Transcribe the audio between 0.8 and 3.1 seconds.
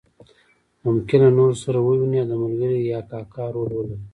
ممکن له نورو سره وویني او د ملګري یا